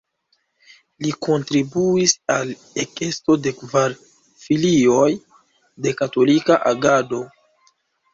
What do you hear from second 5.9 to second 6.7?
Katolika